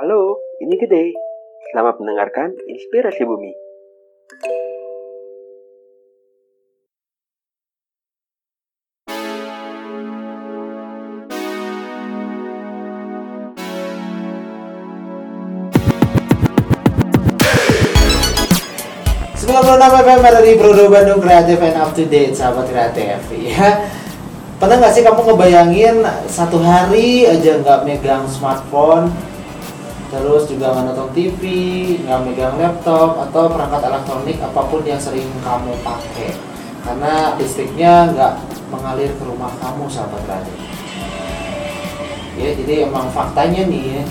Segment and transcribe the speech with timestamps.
[0.00, 1.12] Halo, ini Gede.
[1.68, 3.52] Selamat mendengarkan Inspirasi Bumi.
[19.52, 23.84] Enam FM dari Brodo Bandung Kreatif and Up to Date sahabat kreatif ya
[24.56, 29.12] pernah nggak sih kamu ngebayangin satu hari aja nggak megang smartphone
[30.10, 31.42] terus juga nggak nonton TV
[32.02, 36.34] nggak megang laptop atau perangkat elektronik apa pun yang sering kamu pakai.
[36.80, 38.32] Karena listriknya nggak
[38.74, 40.70] mengalir ke rumah kamu sahabat kreatif
[42.40, 44.04] ya jadi emang faktanya nih ya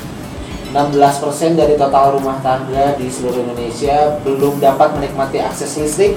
[0.70, 6.14] 16% dari total rumah tangga di seluruh Indonesia belum dapat menikmati akses listrik.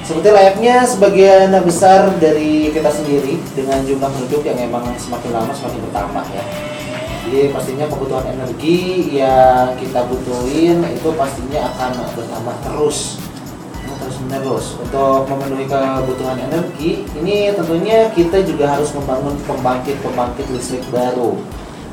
[0.00, 5.80] Seperti layaknya sebagian besar dari kita sendiri dengan jumlah penduduk yang emang semakin lama semakin
[5.92, 6.71] bertambah ya.
[7.22, 8.78] Jadi pastinya kebutuhan energi
[9.14, 13.22] yang kita butuhin itu pastinya akan bertambah terus
[14.02, 21.38] terus menerus untuk memenuhi kebutuhan energi ini tentunya kita juga harus membangun pembangkit-pembangkit listrik baru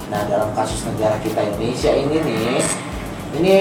[0.10, 2.58] Nah dalam kasus negara kita Indonesia ini nih,
[3.38, 3.54] ini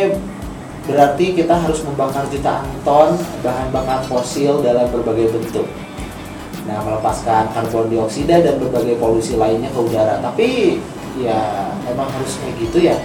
[0.88, 3.12] berarti kita harus membakar jutaan ton
[3.44, 5.68] bahan bakar fosil dalam berbagai bentuk.
[6.64, 10.24] Nah melepaskan karbon dioksida dan berbagai polusi lainnya ke udara.
[10.24, 10.80] Tapi
[11.24, 12.96] ya emang harus kayak gitu ya.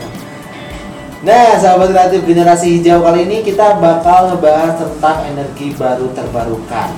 [1.23, 6.91] Nah, sahabat kreatif generasi hijau kali ini kita bakal ngebahas tentang energi baru terbarukan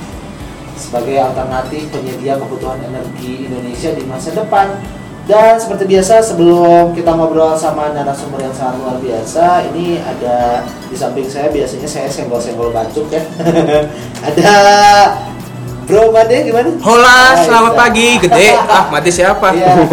[0.74, 4.76] sebagai alternatif penyedia kebutuhan energi Indonesia di masa depan
[5.26, 10.94] dan seperti biasa sebelum kita ngobrol sama narasumber yang sangat luar biasa, ini ada di
[10.94, 13.26] samping saya biasanya saya senggol-senggol bacuk ya.
[14.30, 14.54] ada
[15.86, 16.66] Bro Made gimana?
[16.82, 17.80] Hola, Ah, selamat bisa.
[17.80, 18.48] pagi, gede.
[18.76, 19.54] Ah, mati siapa?
[19.54, 19.86] Iya.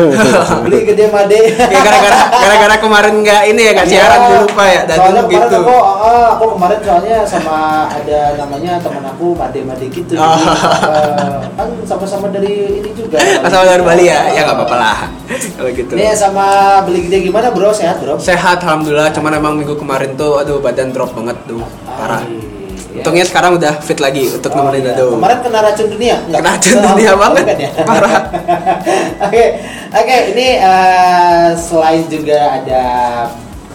[0.65, 1.39] Beli gede Made.
[1.53, 4.25] Ya, gara-gara gara-gara kemarin nggak ini ya nggak siaran Iya.
[4.25, 5.57] gue lupa ya dan soalnya gitu.
[5.61, 10.13] aku, ah, aku kemarin soalnya sama ada namanya teman aku Made Made gitu.
[10.17, 10.33] Oh.
[10.33, 10.49] Jadi,
[10.89, 13.21] eh, kan sama-sama dari ini juga.
[13.45, 14.97] Asal dari Bali ya, ya nggak apa-apa lah.
[15.29, 15.93] Kalau gitu.
[15.93, 16.45] Nih sama
[16.83, 17.69] beli gede gimana bro?
[17.69, 18.17] Sehat bro?
[18.17, 21.61] Sehat alhamdulillah, cuman emang minggu kemarin tuh aduh badan drop banget tuh.
[21.85, 22.25] Parah.
[22.25, 22.62] Ai, ya.
[22.93, 24.93] Untungnya sekarang udah fit lagi untuk Oh, nemenin iya.
[24.95, 26.15] Kemarin kena racun dunia?
[26.23, 26.39] Nggak?
[26.39, 27.45] Kena racun Oh, dunia banget.
[27.57, 27.69] ya?
[27.81, 28.21] Parah.
[29.25, 29.43] Oke,
[29.89, 30.17] oke.
[30.35, 32.83] Ini eh, selain juga ada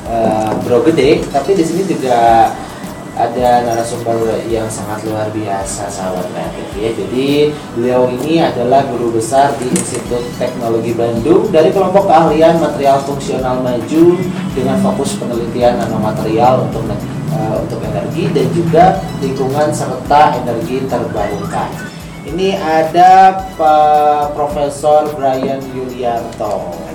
[0.05, 2.51] eh, Bro Gede, tapi di sini juga
[3.19, 6.91] ada narasumber yang sangat luar biasa sahabat kreatif ya.
[6.95, 13.59] Jadi beliau ini adalah guru besar di Institut Teknologi Bandung dari kelompok keahlian material fungsional
[13.59, 14.05] maju
[14.55, 16.87] dengan fokus penelitian nanomaterial untuk
[17.35, 18.85] eh, untuk energi dan juga
[19.19, 21.69] lingkungan serta energi terbarukan.
[22.29, 26.88] Ini ada Pak Profesor Brian Yulianto.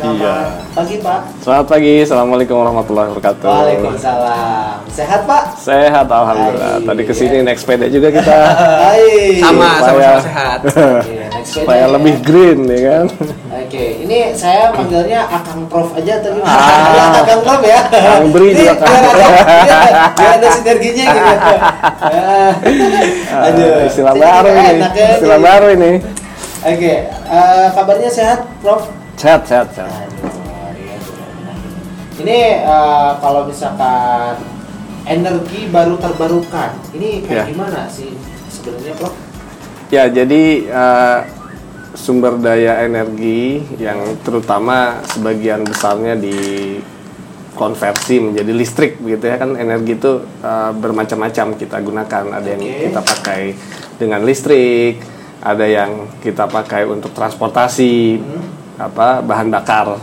[0.00, 0.36] Selamat Iya.
[0.72, 1.20] pagi Pak.
[1.44, 3.44] Selamat pagi, assalamualaikum warahmatullahi wabarakatuh.
[3.44, 4.74] Waalaikumsalam.
[4.88, 5.42] Sehat Pak?
[5.54, 6.80] Sehat, alhamdulillah.
[6.80, 6.86] Hai.
[6.88, 9.36] Tadi ke sini naik sepeda juga kita, Hai.
[9.36, 10.58] Sama, sama-sama sehat.
[10.64, 12.24] Oke, next supaya sepeda lebih ya.
[12.24, 13.04] green, ya kan?
[13.52, 16.48] Oke, ini saya manggilnya Akang Prof aja atau gimana?
[16.48, 16.88] Ah.
[16.96, 17.80] Ya, Akang Prof ya.
[17.92, 18.88] Kang Bri Ini juga, Kang.
[19.20, 19.78] biar ada,
[20.16, 21.54] biar ada sinerginya gitu.
[22.08, 22.52] Ah.
[23.44, 25.92] Aduh, Ah, istilah jadi baru ini, enak ya, istilah baru ini.
[26.60, 28.88] Oke, eh, kabarnya sehat, Prof?
[29.20, 29.92] Sehat, sehat, sehat.
[29.92, 30.32] Aduh.
[32.24, 34.40] Ini eh, kalau misalkan
[35.04, 37.52] energi baru terbarukan, ini kayak Ya.
[37.52, 38.16] gimana sih
[38.48, 39.12] sebenarnya, Prof?
[39.92, 41.18] Ya, jadi eh,
[41.92, 47.12] sumber daya energi yang terutama sebagian besarnya dikonversi
[48.24, 52.88] menjadi listrik begitu ya kan energi itu eh, bermacam-macam kita gunakan ada yang Oke.
[52.88, 53.52] kita pakai
[54.00, 54.96] dengan listrik
[55.44, 58.16] ada yang kita pakai untuk transportasi
[58.80, 60.00] apa bahan bakar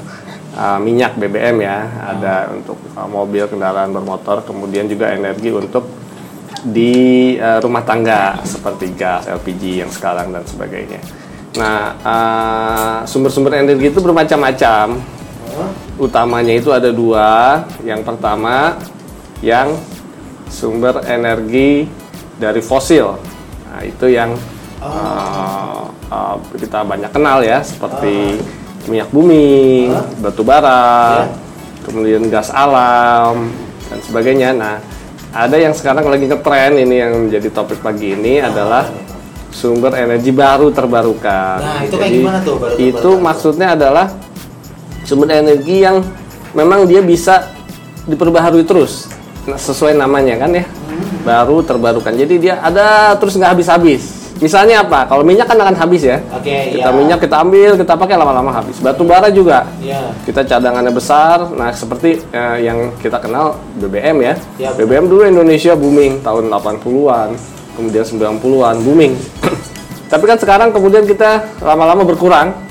[0.53, 1.77] eh, minyak BBM ya
[2.13, 5.89] ada untuk eh, mobil kendaraan bermotor kemudian juga energi untuk
[6.65, 11.01] di eh, rumah tangga seperti gas, LPG yang sekarang dan sebagainya.
[11.57, 14.97] Nah, eh, sumber-sumber energi itu bermacam-macam.
[15.57, 17.63] Oh, Utamanya itu ada dua.
[17.81, 18.77] Yang pertama,
[19.41, 19.73] yang
[20.49, 21.89] sumber energi
[22.37, 23.17] dari fosil.
[23.69, 24.33] Nah, itu yang
[24.81, 25.83] eh,
[26.13, 28.37] eh, kita banyak kenal ya, seperti
[28.87, 30.07] minyak bumi, Ah.
[30.19, 30.83] batu bara,
[31.21, 31.27] Ya.
[31.83, 33.51] kemudian gas alam
[33.85, 34.49] dan sebagainya.
[34.51, 34.75] Nah,
[35.29, 38.87] ada yang sekarang lagi ngetren ini yang menjadi topik pagi ini adalah
[39.51, 41.59] sumber energi baru terbarukan.
[41.59, 43.23] Nah, itu kayak gimana tuh baru Itu terbarukan?
[43.23, 44.07] maksudnya adalah
[45.03, 45.99] sumber energi yang
[46.51, 47.51] memang dia bisa
[48.03, 49.11] diperbaharui terus.
[49.45, 50.63] Nah, sesuai namanya kan ya.
[50.63, 51.23] Hmm.
[51.23, 52.11] Baru terbarukan.
[52.11, 54.16] Jadi dia ada terus nggak habis-habis.
[54.37, 55.09] Misalnya apa?
[55.09, 56.21] Kalau minyak kan akan habis ya.
[56.29, 56.93] Oke, Kita ya.
[56.93, 58.77] minyak kita ambil, kita pakai lama-lama habis.
[58.77, 59.65] Batu bara juga.
[59.81, 60.13] Iya.
[60.23, 61.49] Kita cadangannya besar.
[61.57, 64.33] Nah, seperti eh, yang kita kenal BBM ya.
[64.61, 67.29] Ya, BBM dulu Indonesia booming tahun 80-an,
[67.73, 69.13] kemudian 90-an booming.
[70.11, 72.66] Tapi kan sekarang kemudian kita lama-lama berkurang.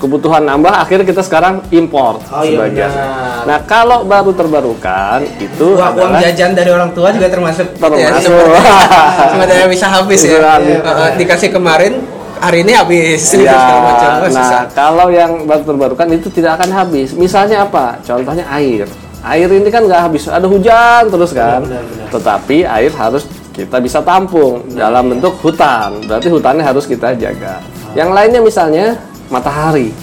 [0.00, 2.88] Kebutuhan nambah, akhirnya kita sekarang import Oh, iya sebagian.
[2.88, 3.44] benar.
[3.44, 8.08] Nah, kalau baru terbarukan itu Uang, uang jajan dari orang tua juga termasuk gitu ya,
[8.08, 8.32] Termasuk.
[8.32, 8.64] seperti-
[9.30, 10.56] sebenarnya bisa habis ya.
[10.56, 12.00] Eh, dikasih kemarin
[12.36, 14.10] hari ini habis Ya, macam.
[14.24, 14.62] Nah susah.
[14.72, 17.12] kalau yang baru terbarukan itu tidak akan habis.
[17.12, 18.00] Misalnya apa?
[18.00, 18.88] Contohnya air.
[19.20, 20.24] Air ini kan nggak habis.
[20.26, 21.60] Ada hujan terus kan.
[21.60, 22.08] Benar, benar.
[22.08, 26.00] Tetapi air harus kita bisa tampung dalam bentuk hutan.
[26.02, 27.60] Berarti hutannya harus kita jaga.
[27.92, 28.86] Yang lainnya misalnya
[29.30, 29.94] matahari.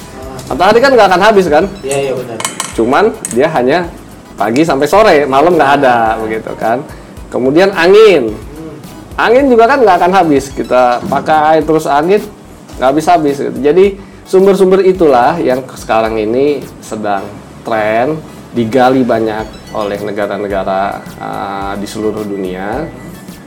[0.47, 1.67] Matahari kan nggak akan habis kan?
[1.83, 2.37] Iya, iya benar.
[2.73, 3.91] Cuman dia hanya
[4.39, 6.81] pagi sampai sore, malam nggak ada begitu kan.
[7.27, 8.31] Kemudian angin,
[9.19, 10.47] angin juga kan nggak akan habis.
[10.49, 12.23] Kita pakai terus angin
[12.79, 13.35] nggak habis habis.
[13.43, 13.59] Gitu.
[13.59, 13.85] Jadi
[14.23, 17.27] sumber-sumber itulah yang sekarang ini sedang
[17.67, 18.15] tren
[18.55, 22.87] digali banyak oleh negara-negara uh, di seluruh dunia.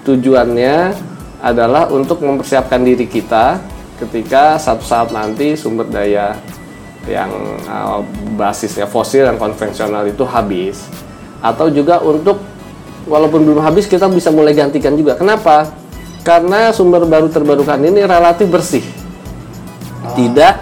[0.04, 0.76] Tujuannya
[1.40, 3.56] adalah untuk mempersiapkan diri kita
[4.00, 6.34] ketika satu saat nanti sumber daya
[7.04, 7.30] yang
[7.68, 8.00] uh,
[8.36, 10.84] basisnya fosil dan konvensional itu habis
[11.40, 12.40] atau juga untuk
[13.08, 15.16] walaupun belum habis kita bisa mulai gantikan juga.
[15.16, 15.72] Kenapa?
[16.20, 18.84] Karena sumber baru terbarukan ini relatif bersih.
[20.12, 20.54] Tidak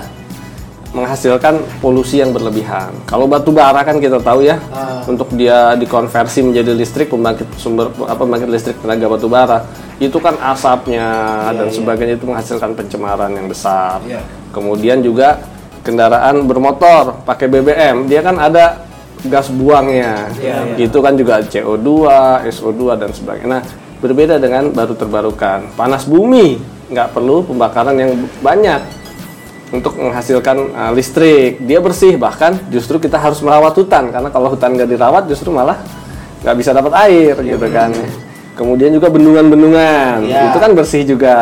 [0.94, 2.94] menghasilkan polusi yang berlebihan.
[3.05, 5.05] Kalau batu bara kan kita tahu ya Ah.
[5.05, 9.69] untuk dia dikonversi menjadi listrik pembangkit sumber apa pembangkit listrik tenaga batu bara
[9.99, 11.06] itu kan asapnya
[11.50, 11.75] dan iya.
[11.75, 13.99] sebagainya itu menghasilkan pencemaran yang besar.
[14.06, 14.23] Iya.
[14.49, 15.45] kemudian juga
[15.83, 18.89] kendaraan bermotor pakai BBM dia kan ada
[19.27, 20.31] gas buangnya.
[20.39, 21.91] Iya, itu kan juga CO2
[22.55, 23.50] SO2 dan sebagainya.
[23.50, 23.62] Nah
[23.99, 25.75] berbeda dengan baru terbarukan.
[25.75, 28.79] Panas bumi nggak perlu pembakaran yang banyak
[29.75, 31.59] untuk menghasilkan uh, listrik.
[31.67, 35.83] Dia bersih bahkan justru kita harus merawat hutan karena kalau hutan nggak dirawat justru malah
[36.47, 37.91] nggak bisa dapat air gitu kan
[38.58, 40.26] kemudian juga bendungan-bendungan.
[40.26, 40.50] Iya.
[40.50, 41.37] itu kan bersih juga.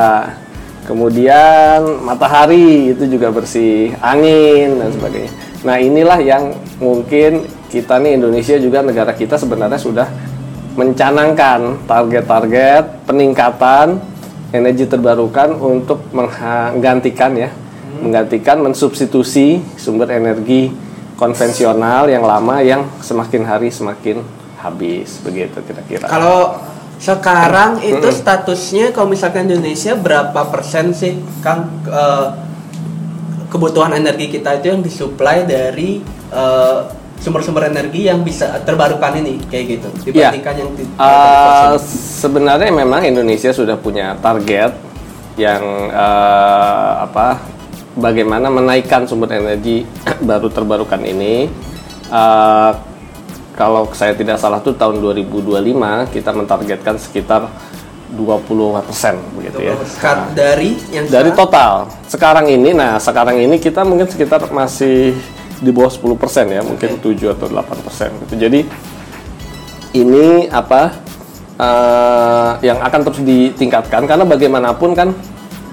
[0.86, 3.96] Kemudian matahari itu juga bersih.
[3.98, 5.32] Angin dan sebagainya.
[5.66, 10.06] Nah inilah yang mungkin kita nih Indonesia juga negara kita sebenarnya sudah
[10.78, 13.98] mencanangkan target-target peningkatan
[14.54, 17.50] energi terbarukan untuk menggantikan ya.
[17.98, 20.70] Menggantikan mensubstitusi sumber energi
[21.18, 24.22] konvensional yang lama yang semakin hari semakin
[24.60, 25.18] habis.
[25.24, 26.06] Begitu kira-kira.
[26.06, 31.68] Kalau sekarang itu statusnya kalau misalkan Indonesia berapa persen sih Kang?
[31.86, 32.28] Eh,
[33.46, 36.02] kebutuhan energi kita itu yang disuplai dari
[36.32, 36.78] eh,
[37.20, 40.30] sumber-sumber energi yang bisa terbarukan ini kayak gitu Iya.
[40.30, 41.74] dibandingkan yang di, Uh,
[42.20, 44.76] sebenarnya memang Indonesia sudah punya target
[45.36, 47.40] yang uh, apa
[47.96, 49.84] bagaimana menaikkan sumber energi
[50.28, 51.48] baru terbarukan ini.
[52.12, 52.95] Uh,
[53.56, 57.48] kalau saya tidak salah tuh tahun 2025 kita mentargetkan sekitar
[58.12, 59.74] 20 persen begitu ya.
[59.82, 61.40] Sekat dari yang dari sekarang?
[61.40, 61.72] total.
[62.06, 65.16] Sekarang ini nah sekarang ini kita mungkin sekitar masih
[65.56, 68.34] di bawah 10 persen ya mungkin 7 atau 8 persen gitu.
[68.36, 68.60] Jadi
[69.96, 70.92] ini apa
[71.56, 75.08] eh, yang akan terus ditingkatkan karena bagaimanapun kan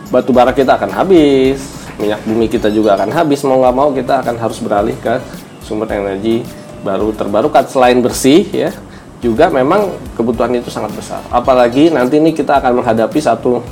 [0.07, 1.59] batu bara kita akan habis
[2.00, 5.21] minyak bumi kita juga akan habis mau nggak mau kita akan harus beralih ke
[5.62, 7.63] sumber energi baru terbarukan.
[7.65, 8.69] Selain bersih ya
[9.24, 11.24] juga memang kebutuhan itu sangat besar.
[11.31, 13.63] Apalagi nanti ini kita akan menghadapi satu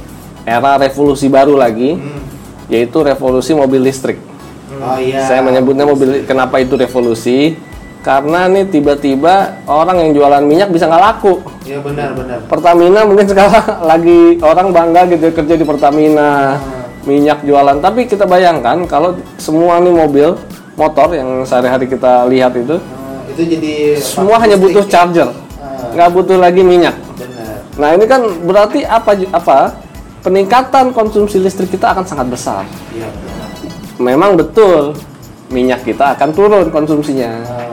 [0.48, 2.00] era revolusi baru lagi
[2.72, 4.18] yaitu revolusi mobil listrik.
[4.82, 5.28] Oh iya.
[5.28, 7.60] saya menyebutnya mobil kenapa itu revolusi?
[8.02, 11.44] Karena nih tiba-tiba orang yang jualan minyak bisa nggak laku.
[11.68, 12.40] Iya benar benar.
[12.48, 16.58] Pertamina mungkin sekarang lagi orang bangga gitu kerja di Pertamina
[17.04, 17.78] minyak jualan.
[17.78, 20.34] Tapi kita bayangkan kalau semua nih mobil
[20.80, 23.01] motor yang sehari-hari kita lihat itu Eh,
[23.32, 24.90] itu jadi semua hanya butuh ya?
[24.90, 27.62] charger Ah, nggak butuh lagi minyak benar.
[27.76, 29.58] nah ini kan berarti apa apa
[30.20, 33.48] peningkatan konsumsi listrik kita akan sangat besar Iya benar.
[33.98, 34.94] memang betul
[35.48, 37.68] minyak kita akan turun konsumsinya Ah,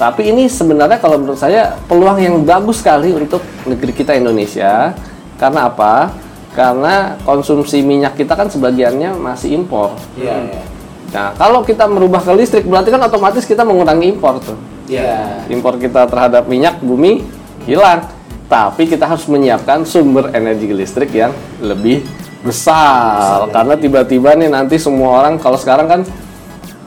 [0.00, 4.96] Tapi ini sebenarnya kalau menurut saya peluang yang bagus sekali untuk negeri kita Indonesia.
[5.36, 6.08] Karena apa?
[6.50, 9.92] Karena konsumsi minyak kita kan sebagiannya masih impor.
[10.16, 10.62] Iya iya.
[11.10, 14.56] Nah, kalau kita merubah ke listrik berarti kan otomatis kita mengurangi impor tuh.
[14.90, 15.46] Iya.
[15.46, 17.22] Impor kita terhadap minyak bumi
[17.64, 18.10] hilang.
[18.50, 21.30] Tapi kita harus menyiapkan sumber energi listrik yang
[21.62, 22.02] lebih
[22.42, 23.46] besar.
[23.54, 26.00] Karena tiba-tiba nih nanti semua orang kalau sekarang kan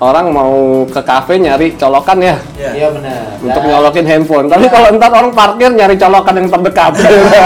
[0.03, 0.53] orang mau
[0.85, 2.69] ke kafe nyari colokan ya Ya.
[2.73, 3.19] Iya benar.
[3.39, 4.47] untuk nyolokin handphone.
[4.47, 6.91] Tapi kalau ntar orang parkir nyari colokan yang terdekat.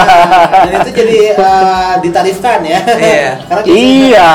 [0.66, 2.80] dan itu jadi eh, ditarifkan ya.
[2.86, 3.30] Iya.
[3.44, 4.32] Karena Iya.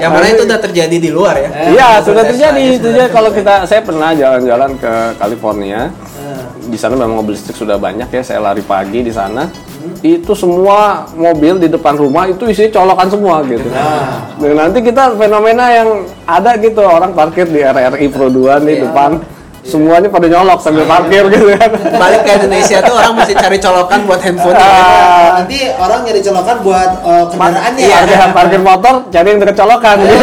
[0.00, 1.48] Yang mana itu udah terjadi di luar ya.
[1.52, 2.62] Eh, Iya, sudah terjadi.
[2.76, 5.92] Itu dia kalau kita saya pernah jalan-jalan ke California.
[6.16, 8.22] Eh, Di sana memang mobil listrik sudah banyak ya.
[8.22, 9.44] Saya lari pagi di sana.
[10.02, 13.66] Itu semua mobil di depan rumah itu isi colokan semua gitu.
[13.70, 14.34] Nah.
[14.38, 15.88] Dan nanti kita fenomena yang
[16.26, 18.82] ada gitu orang parkir di RRI Pro 2 nih Iya.
[18.88, 19.10] depan
[19.62, 21.70] semuanya pada nyolok sambil parkir gitu kan.
[21.94, 24.58] Balik ke Indonesia tuh orang mesti cari colokan buat handphone.
[24.58, 25.42] Ah.
[25.42, 27.82] nanti orang nyari colokan buat eh, kendaraannya.
[27.82, 27.96] Iya.
[28.02, 30.16] Parkir, parkir motor cari yang deket colokan gitu.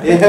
[0.00, 0.28] Iya.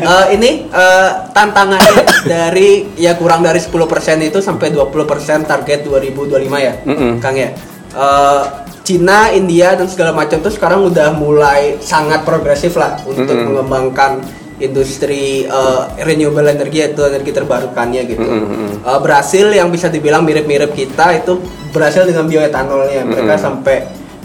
[0.00, 3.74] Eh, ini eh, tantangannya dari ya kurang dari 10%
[4.22, 7.12] itu sampai 20% target 2025 ya, Mm-mm.
[7.18, 7.50] Kang ya.
[7.90, 8.42] Eh,
[8.80, 13.46] Cina, India dan segala macam tuh sekarang udah mulai sangat progresif lah untuk Mm-mm.
[13.54, 14.22] mengembangkan
[14.60, 18.28] industri eh, renewable energy atau energi terbarukannya gitu.
[18.28, 18.84] Mm-mm.
[18.84, 21.40] Eh, Brasil yang bisa dibilang mirip-mirip kita itu
[21.72, 23.02] berhasil dengan bioetanolnya.
[23.08, 23.44] Mereka Mm-mm.
[23.44, 23.76] sampai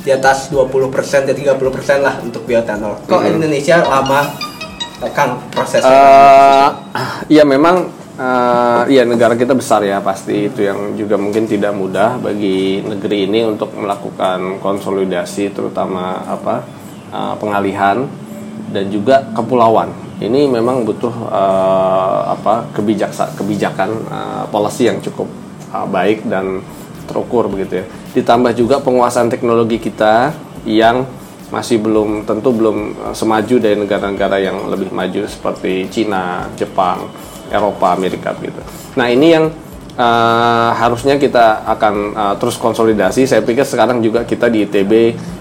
[0.05, 3.07] di atas 20% dan 30% lah untuk bioetanol.
[3.07, 3.35] Kok Mm-mm.
[3.41, 4.21] Indonesia lama
[5.15, 5.91] Kang prosesnya?
[5.91, 6.69] Eh,
[7.39, 7.87] ya memang
[8.19, 13.27] eh, ya negara kita besar ya pasti itu yang juga mungkin tidak mudah bagi negeri
[13.27, 16.63] ini untuk melakukan konsolidasi terutama apa
[17.11, 18.07] eh, pengalihan
[18.71, 25.27] dan juga kepulauan ini memang butuh eh, apa kebijaksa kebijakan eh, policy yang cukup
[25.73, 26.63] eh, baik dan
[27.05, 30.33] terukur begitu ya ditambah juga penguasaan teknologi kita
[30.65, 31.05] yang
[31.53, 37.05] masih belum tentu belum semaju dari negara-negara yang lebih maju seperti Cina, Jepang,
[37.53, 38.57] Eropa, Amerika gitu.
[38.97, 39.45] Nah ini yang
[39.95, 43.29] eh, harusnya kita akan eh, terus konsolidasi.
[43.29, 44.93] Saya pikir sekarang juga kita di ITB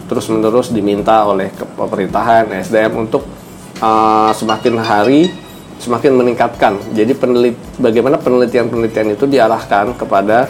[0.04, 3.24] terus menerus diminta oleh pemerintahan SDM untuk
[3.78, 5.30] eh, semakin hari
[5.80, 6.78] semakin meningkatkan.
[6.94, 10.48] Jadi penelit bagaimana penelitian-penelitian itu diarahkan kepada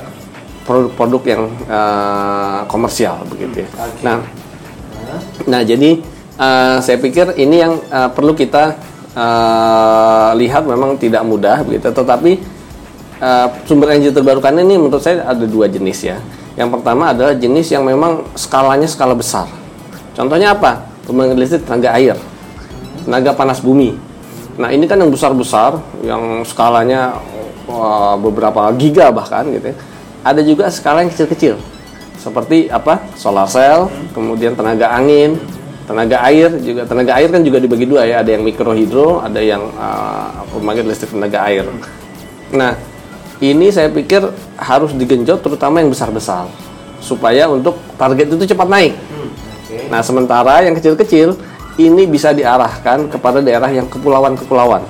[0.64, 3.68] produk-produk yang eh, komersial begitu ya.
[3.80, 4.02] Oke.
[4.04, 4.18] Nah,
[5.46, 6.00] Nah, jadi
[6.38, 8.74] eh, saya pikir ini yang eh, perlu kita
[9.14, 12.32] eh, lihat memang tidak mudah begitu, tetapi
[13.20, 16.18] eh, sumber energi terbarukan ini menurut saya ada dua jenis ya.
[16.54, 19.50] Yang pertama adalah jenis yang memang skalanya skala besar.
[20.14, 20.86] Contohnya apa?
[21.04, 22.16] Pembangkit listrik tenaga air,
[23.04, 23.94] tenaga panas bumi.
[24.56, 27.20] Nah, ini kan yang besar-besar, yang skalanya
[27.68, 29.76] wah, beberapa giga bahkan gitu ya.
[30.24, 31.74] Ada juga skala yang kecil-kecil
[32.24, 35.36] seperti apa solar cell kemudian tenaga angin
[35.84, 39.60] tenaga air juga tenaga air kan juga dibagi dua ya ada yang mikrohidro ada yang
[39.76, 41.68] uh, pembangkit listrik tenaga air
[42.48, 42.72] nah
[43.44, 44.24] ini saya pikir
[44.56, 46.48] harus digenjot terutama yang besar-besar
[47.04, 49.92] supaya untuk target itu cepat naik oke.
[49.92, 51.36] nah sementara yang kecil-kecil
[51.80, 54.82] ini bisa diarahkan kepada daerah yang kepulauan-kepulauan.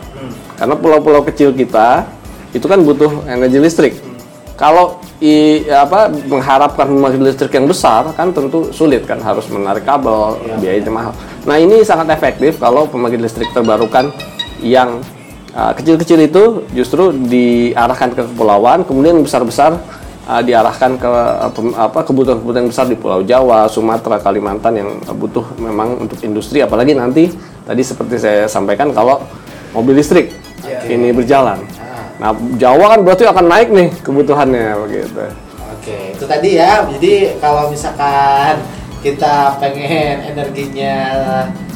[0.55, 2.07] Karena pulau-pulau kecil kita
[2.55, 3.95] itu kan butuh energi listrik.
[4.55, 10.39] Kalau i, apa mengharapkan pembangkit listrik yang besar kan tentu sulit kan harus menarik kabel
[10.63, 11.13] biayanya mahal.
[11.43, 14.15] Nah ini sangat efektif kalau pembangkit listrik terbarukan
[14.63, 15.03] yang
[15.59, 19.75] uh, kecil-kecil itu justru diarahkan ke kepulauan, kemudian besar-besar
[20.29, 21.11] uh, diarahkan ke
[21.55, 26.97] pem- apa kebutuhan-kebutuhan besar di Pulau Jawa, Sumatera, Kalimantan yang butuh memang untuk industri, apalagi
[26.97, 27.33] nanti
[27.65, 29.25] tadi seperti saya sampaikan kalau
[29.73, 30.33] mobil listrik
[30.89, 31.61] ini berjalan.
[32.15, 35.25] Nah, Jawa kan berarti akan naik nih kebutuhannya begitu.
[35.75, 36.87] Oke, itu tadi ya.
[36.89, 38.63] Jadi kalau misalkan
[39.05, 40.97] kita pengen energinya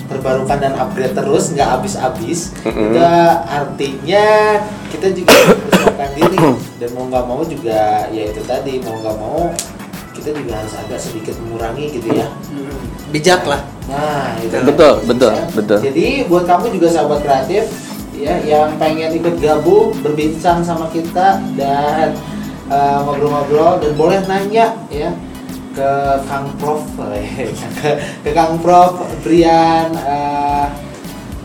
[0.09, 3.03] terbarukan dan upgrade terus, nggak habis-habis, itu
[3.45, 4.57] artinya
[4.89, 5.37] kita juga
[5.99, 6.39] persiapkan diri
[6.81, 9.51] dan mau nggak mau juga ya itu tadi mau nggak mau
[10.15, 12.27] kita juga harus agak sedikit mengurangi gitu ya.
[13.11, 15.49] bijak lah Nah, itu Betul, betul, Ya.
[15.49, 15.79] betul.
[15.81, 17.65] Jadi buat kamu juga sahabat kreatif
[18.13, 22.13] ya yang pengen ikut gabung berbincang sama kita dan
[22.69, 25.09] uh, ngobrol-ngobrol dan boleh nanya ya
[25.73, 25.91] ke
[26.29, 27.07] Kang Prof ke,
[28.29, 30.69] ke Kang Prof Brian uh,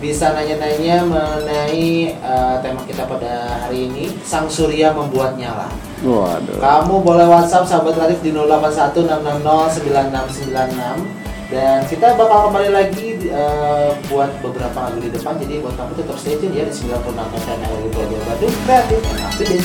[0.03, 5.72] bisa nanya-nanya mengenai uh, tema kita pada hari ini Sang Surya membuat nyala.
[6.03, 6.60] Waduh.
[6.60, 10.51] Kamu boleh WhatsApp sahabat kreatif di 0816609696
[11.48, 16.17] dan kita bakal kembali lagi eh, buat beberapa lagu di depan jadi buat kamu tetap
[16.17, 17.62] stay tune ya di 96 FM
[17.93, 19.05] Radio Bandung Kreatif
[19.38, 19.62] Date.